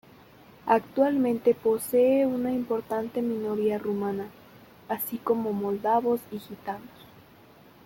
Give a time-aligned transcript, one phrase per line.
[0.65, 4.31] Actualmente posee una importante minoría rumana,
[4.89, 6.89] así como moldavos y gitanos.